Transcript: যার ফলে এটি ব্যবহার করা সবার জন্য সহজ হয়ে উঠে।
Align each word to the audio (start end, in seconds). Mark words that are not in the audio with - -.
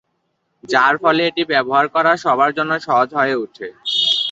যার 0.63 0.93
ফলে 1.03 1.21
এটি 1.29 1.43
ব্যবহার 1.51 1.85
করা 1.95 2.11
সবার 2.23 2.51
জন্য 2.57 2.71
সহজ 2.87 3.09
হয়ে 3.19 3.35
উঠে। 3.43 3.67